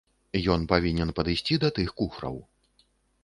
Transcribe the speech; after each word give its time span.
Ён 0.53 0.61
павінен 0.71 1.11
падысці 1.19 1.59
да 1.63 1.69
тых 1.77 1.93
куфраў. 1.99 2.39